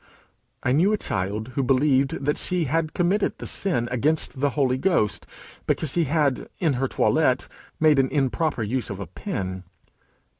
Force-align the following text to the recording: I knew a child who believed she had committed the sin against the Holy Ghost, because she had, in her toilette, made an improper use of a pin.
I 0.63 0.71
knew 0.71 0.91
a 0.93 0.97
child 0.97 1.49
who 1.49 1.61
believed 1.61 2.17
she 2.35 2.63
had 2.63 2.95
committed 2.95 3.37
the 3.37 3.45
sin 3.45 3.87
against 3.91 4.39
the 4.39 4.49
Holy 4.57 4.79
Ghost, 4.79 5.27
because 5.67 5.91
she 5.91 6.05
had, 6.05 6.49
in 6.57 6.73
her 6.81 6.87
toilette, 6.87 7.47
made 7.79 7.99
an 7.99 8.09
improper 8.09 8.63
use 8.63 8.89
of 8.89 8.99
a 8.99 9.05
pin. 9.05 9.63